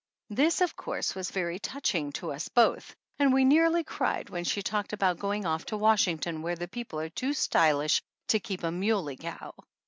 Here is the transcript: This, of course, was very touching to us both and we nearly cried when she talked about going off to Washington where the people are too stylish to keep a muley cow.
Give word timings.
This, 0.31 0.61
of 0.61 0.75
course, 0.75 1.13
was 1.13 1.29
very 1.29 1.59
touching 1.59 2.11
to 2.13 2.31
us 2.31 2.47
both 2.49 2.95
and 3.19 3.31
we 3.31 3.45
nearly 3.45 3.83
cried 3.83 4.31
when 4.31 4.43
she 4.43 4.63
talked 4.63 4.93
about 4.93 5.19
going 5.19 5.45
off 5.45 5.67
to 5.67 5.77
Washington 5.77 6.41
where 6.41 6.55
the 6.55 6.67
people 6.67 6.99
are 6.99 7.09
too 7.09 7.33
stylish 7.33 8.01
to 8.29 8.39
keep 8.39 8.63
a 8.63 8.71
muley 8.71 9.15
cow. 9.15 9.53